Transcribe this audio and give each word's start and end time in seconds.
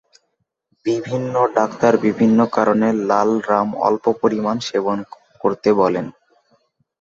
বিভিন্ন 0.85 1.33
ডাক্তার 1.55 1.93
বিভিন্ন 2.05 2.39
কারণে 2.55 2.87
লাল 3.09 3.29
রাম 3.49 3.69
অল্প 3.87 4.05
পরিমান 4.21 4.57
সেবন 4.67 4.97
করতে 5.41 5.69
বলেন। 5.81 6.05